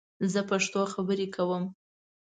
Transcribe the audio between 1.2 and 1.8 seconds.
کوم